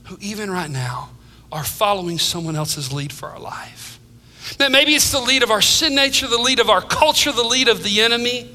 [0.05, 1.11] who, even right now,
[1.51, 3.99] are following someone else's lead for our life.
[4.61, 7.43] Now, maybe it's the lead of our sin nature, the lead of our culture, the
[7.43, 8.49] lead of the enemy.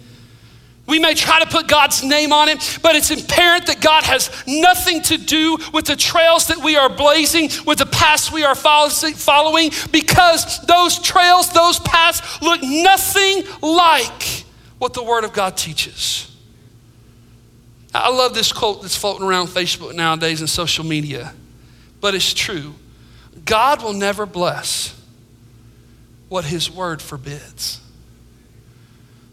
[0.88, 4.32] We may try to put God's name on it, but it's apparent that God has
[4.48, 8.56] nothing to do with the trails that we are blazing, with the paths we are
[8.56, 14.46] following, because those trails, those paths look nothing like
[14.82, 16.36] what the Word of God teaches.
[17.94, 21.36] I love this quote that's floating around Facebook nowadays and social media,
[22.00, 22.74] but it's true.
[23.46, 25.00] God will never bless
[26.30, 27.80] what His Word forbids.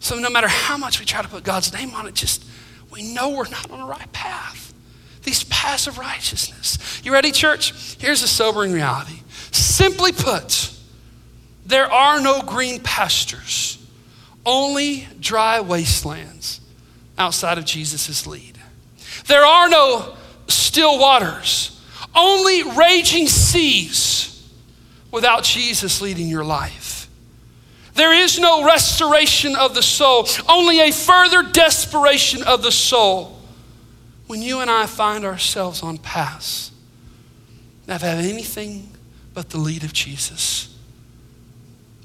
[0.01, 2.45] So no matter how much we try to put God's name on it, just
[2.91, 4.75] we know we're not on the right path.
[5.23, 7.01] These paths of righteousness.
[7.03, 7.97] You ready, church?
[7.99, 9.23] Here's a sobering reality.
[9.51, 10.75] Simply put,
[11.65, 13.68] there are no green pastures,
[14.45, 16.61] only dry wastelands
[17.17, 18.59] outside of Jesus' lead.
[19.27, 21.81] There are no still waters,
[22.15, 24.49] only raging seas
[25.11, 27.09] without Jesus leading your life.
[27.95, 33.39] There is no restoration of the soul, only a further desperation of the soul
[34.29, 36.71] when you and I find ourselves on paths
[37.87, 38.91] that have anything
[39.35, 40.68] but the lead of Jesus,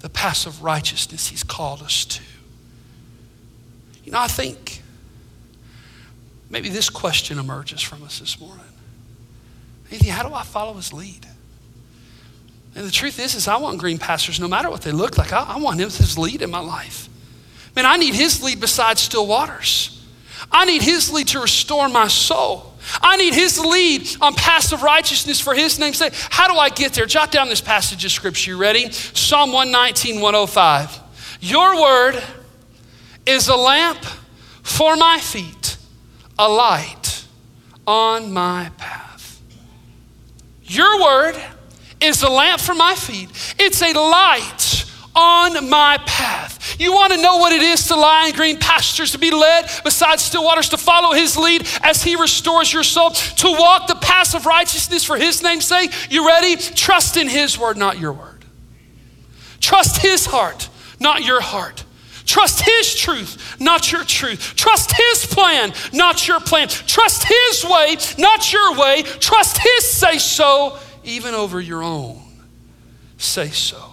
[0.04, 2.22] the paths of righteousness He's called us to.
[4.04, 4.82] You know, I think
[6.50, 8.66] maybe this question emerges from us this morning.
[10.10, 11.26] How do I follow His lead?
[12.76, 15.32] And the truth is, is I want green pastures no matter what they look like.
[15.32, 17.08] I, I want him his lead in my life.
[17.76, 20.03] Man, I need his lead beside still waters.
[20.54, 22.74] I need his lead to restore my soul.
[23.02, 26.14] I need his lead on paths of righteousness for his name's sake.
[26.14, 27.06] How do I get there?
[27.06, 28.52] Jot down this passage of scripture.
[28.52, 28.92] You ready?
[28.92, 31.00] Psalm 119, 105.
[31.42, 32.24] Your word
[33.26, 34.04] is a lamp
[34.62, 35.78] for my feet,
[36.38, 37.26] a light
[37.88, 39.42] on my path.
[40.64, 41.36] Your word
[42.00, 44.83] is a lamp for my feet, it's a light
[45.16, 46.80] on my path.
[46.80, 49.70] You want to know what it is to lie in green pastures, to be led
[49.84, 53.96] beside still waters, to follow his lead as he restores your soul, to walk the
[53.96, 55.92] path of righteousness for his name's sake.
[56.12, 56.56] You ready?
[56.56, 58.46] Trust in his word, not your word.
[59.60, 61.86] Trust his heart, not your heart.
[62.26, 64.54] Trust His truth, not your truth.
[64.56, 66.70] Trust His plan, not your plan.
[66.70, 69.04] Trust His way, not your way.
[69.04, 72.22] Trust His say so, even over your own
[73.18, 73.93] say so.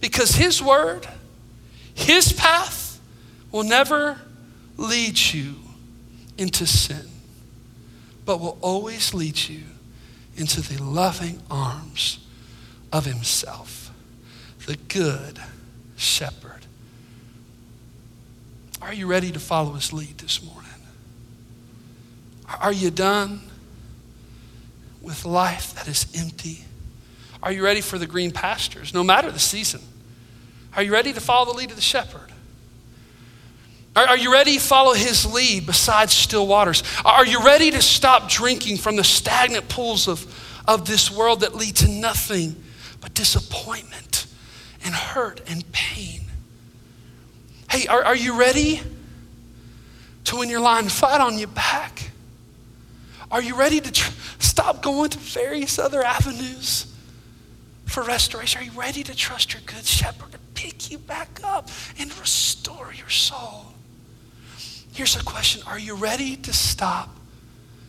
[0.00, 1.06] Because His word,
[1.94, 3.00] His path
[3.50, 4.20] will never
[4.76, 5.56] lead you
[6.36, 7.08] into sin,
[8.24, 9.62] but will always lead you
[10.36, 12.24] into the loving arms
[12.92, 13.92] of Himself,
[14.66, 15.40] the good
[15.96, 16.66] shepherd.
[18.80, 20.70] Are you ready to follow His lead this morning?
[22.60, 23.40] Are you done
[25.02, 26.64] with life that is empty?
[27.42, 29.80] Are you ready for the green pastures, no matter the season?
[30.74, 32.32] Are you ready to follow the lead of the shepherd?
[33.94, 36.82] Are, are you ready to follow his lead beside still waters?
[37.04, 40.26] Are you ready to stop drinking from the stagnant pools of,
[40.66, 42.56] of this world that lead to nothing
[43.00, 44.26] but disappointment
[44.84, 46.20] and hurt and pain?
[47.70, 48.80] Hey, are, are you ready
[50.24, 52.10] to when you're lying flat on your back?
[53.30, 56.87] Are you ready to tr- stop going to various other avenues
[57.88, 58.60] for restoration?
[58.60, 62.92] Are you ready to trust your good shepherd to pick you back up and restore
[62.92, 63.66] your soul?
[64.92, 67.16] Here's a question Are you ready to stop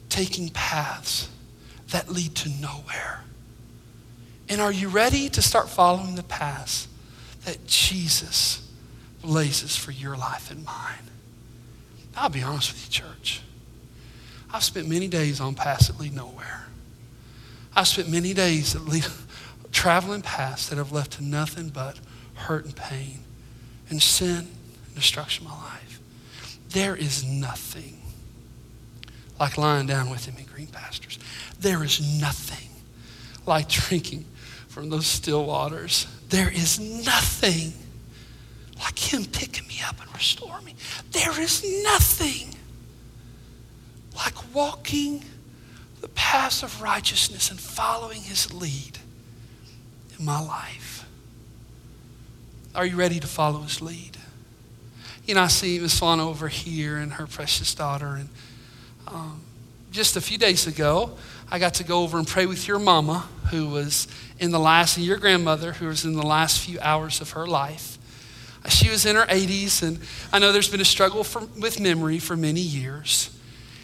[0.10, 1.30] taking paths
[1.89, 3.24] that lead to nowhere?
[4.47, 6.88] And are you ready to start following the paths
[7.45, 8.68] that Jesus
[9.22, 11.10] blazes for your life and mine?
[12.16, 13.41] I'll be honest with you, church.
[14.52, 16.66] I've spent many days on paths that lead nowhere.
[17.76, 19.06] I've spent many days that lead,
[19.72, 21.99] traveling paths that have left to nothing but
[22.36, 23.20] hurt and pain
[23.89, 24.47] and sin
[24.86, 25.99] and destruction of my life.
[26.70, 28.01] There is nothing
[29.39, 31.17] like lying down with him in green pastures.
[31.59, 32.70] There is nothing
[33.45, 34.26] like drinking
[34.67, 36.07] from those still waters.
[36.30, 37.74] There is nothing
[38.78, 40.76] like him picking me up and restoring me.
[41.11, 42.55] There is nothing
[44.15, 45.24] like walking
[46.01, 48.99] the paths of righteousness and following his lead
[50.20, 51.05] in my life.
[52.76, 54.17] Are you ready to follow his lead?
[55.26, 58.15] You know, I see Miss Fawn over here and her precious daughter.
[58.15, 58.30] And
[59.07, 59.41] um,
[59.91, 61.11] just a few days ago,
[61.49, 64.07] I got to go over and pray with your mama, who was
[64.38, 67.47] in the last, and your grandmother, who was in the last few hours of her
[67.47, 67.97] life.
[68.67, 69.99] She was in her 80s, and
[70.34, 73.30] I know there's been a struggle for, with memory for many years.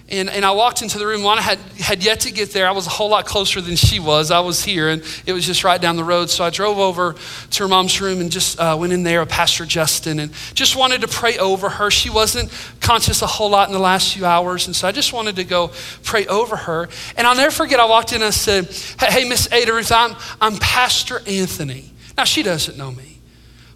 [0.08, 1.24] And, and I walked into the room.
[1.24, 2.68] Lana had, had yet to get there.
[2.68, 4.30] I was a whole lot closer than she was.
[4.30, 6.30] I was here, and it was just right down the road.
[6.30, 7.16] So I drove over
[7.52, 10.76] to her mom's room and just uh, went in there with Pastor Justin and just
[10.76, 11.90] wanted to pray over her.
[11.90, 12.52] She wasn't
[12.82, 15.44] conscious a whole lot in the last few hours, and so I just wanted to
[15.44, 15.72] go
[16.04, 16.88] pray over her.
[17.18, 18.68] And I'll never forget, I walked in and I said,
[19.00, 21.92] Hey, Miss Ada Ruth, I'm, I'm Pastor Anthony.
[22.16, 23.16] Now, she doesn't know me.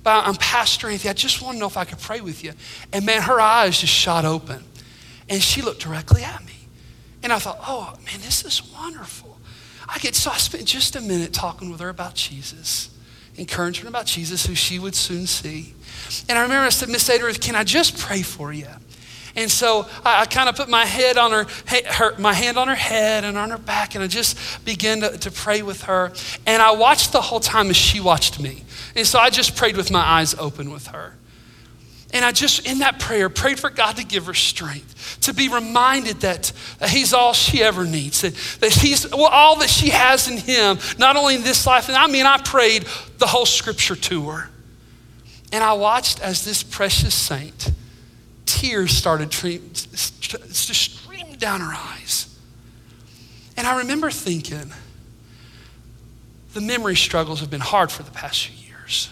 [0.04, 1.10] But I'm Pastor Anthony.
[1.10, 2.54] I just want to know if I could pray with you.
[2.94, 4.64] And man, her eyes just shot open.
[5.30, 6.54] And she looked directly at me.
[7.22, 9.38] And I thought, oh, man, this is wonderful.
[9.88, 12.90] I get, so I spent just a minute talking with her about Jesus,
[13.36, 15.74] encouraging her about Jesus, who she would soon see.
[16.28, 18.68] And I remember I said, Miss Ada can I just pray for you?
[19.36, 21.46] And so I, I kind of put my head on her,
[21.88, 25.18] her, my hand on her head and on her back, and I just began to,
[25.18, 26.12] to pray with her.
[26.46, 28.64] And I watched the whole time as she watched me.
[28.96, 31.16] And so I just prayed with my eyes open with her.
[32.12, 35.48] And I just, in that prayer, prayed for God to give her strength, to be
[35.48, 36.52] reminded that,
[36.88, 40.80] He's all she ever needs, that, that He's well, all that she has in Him,
[40.98, 41.88] not only in this life.
[41.88, 42.86] And I mean, I prayed
[43.20, 44.50] the whole scripture to her.
[45.52, 47.72] And I watched as this precious saint,
[48.46, 52.36] tears started to stream down her eyes.
[53.56, 54.74] And I remember thinking,
[56.54, 59.10] the memory struggles have been hard for the past few years.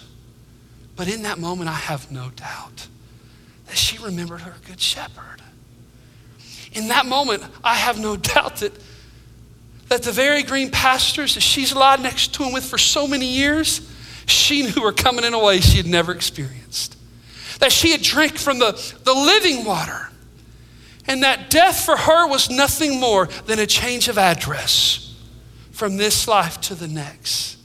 [0.97, 2.87] But in that moment, I have no doubt
[3.67, 5.41] that she remembered her good shepherd.
[6.73, 8.73] In that moment, I have no doubt that,
[9.87, 13.27] that the very green pastures that she's lied next to him with for so many
[13.27, 13.89] years,
[14.25, 16.97] she knew were coming in a way she had never experienced.
[17.59, 18.71] That she had drank from the,
[19.03, 20.09] the living water.
[21.05, 25.15] And that death for her was nothing more than a change of address
[25.71, 27.56] from this life to the next.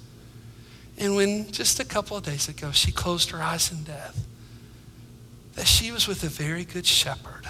[1.03, 4.25] And when just a couple of days ago she closed her eyes in death,
[5.57, 7.49] that she was with a very good shepherd,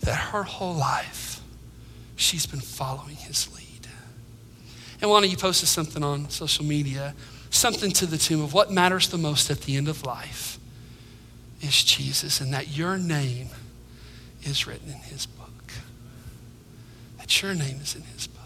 [0.00, 1.42] that her whole life
[2.16, 3.86] she's been following his lead.
[5.02, 7.14] And why don't you post something on social media,
[7.50, 10.58] something to the tune of what matters the most at the end of life
[11.60, 13.50] is Jesus, and that your name
[14.42, 15.72] is written in his book.
[17.18, 18.37] That your name is in his book.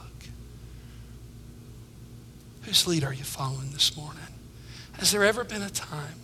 [2.63, 4.23] Whose lead are you following this morning?
[4.95, 6.15] Has there ever been a time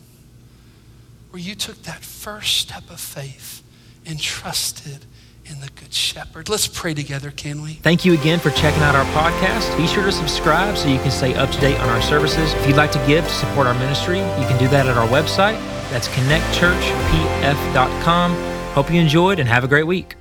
[1.31, 3.63] where you took that first step of faith
[4.07, 5.05] and trusted
[5.45, 6.49] in the Good Shepherd?
[6.49, 7.75] Let's pray together, can we?
[7.75, 9.77] Thank you again for checking out our podcast.
[9.77, 12.55] Be sure to subscribe so you can stay up to date on our services.
[12.55, 15.09] If you'd like to give to support our ministry, you can do that at our
[15.09, 15.59] website.
[15.91, 18.35] That's connectchurchpf.com.
[18.75, 20.18] Hope you enjoyed and have a great week.